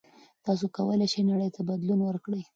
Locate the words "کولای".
0.75-1.07